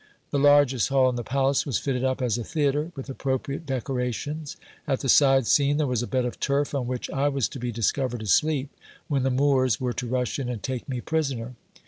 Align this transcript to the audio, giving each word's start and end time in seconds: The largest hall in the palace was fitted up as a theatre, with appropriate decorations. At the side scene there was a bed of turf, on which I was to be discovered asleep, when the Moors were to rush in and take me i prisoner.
The 0.31 0.39
largest 0.39 0.89
hall 0.89 1.09
in 1.09 1.15
the 1.15 1.23
palace 1.23 1.63
was 1.63 1.77
fitted 1.77 2.03
up 2.03 2.23
as 2.23 2.35
a 2.39 2.43
theatre, 2.43 2.91
with 2.95 3.07
appropriate 3.07 3.67
decorations. 3.67 4.57
At 4.87 5.01
the 5.01 5.09
side 5.09 5.45
scene 5.45 5.77
there 5.77 5.85
was 5.85 6.01
a 6.01 6.07
bed 6.07 6.25
of 6.25 6.39
turf, 6.39 6.73
on 6.73 6.87
which 6.87 7.07
I 7.11 7.27
was 7.29 7.47
to 7.49 7.59
be 7.59 7.71
discovered 7.71 8.23
asleep, 8.23 8.71
when 9.07 9.21
the 9.21 9.29
Moors 9.29 9.79
were 9.79 9.93
to 9.93 10.07
rush 10.07 10.39
in 10.39 10.49
and 10.49 10.63
take 10.63 10.89
me 10.89 10.97
i 10.97 11.01
prisoner. 11.01 11.53